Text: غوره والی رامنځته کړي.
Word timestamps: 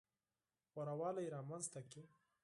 غوره 0.71 0.93
والی 0.99 1.33
رامنځته 1.35 1.79
کړي. 1.89 2.03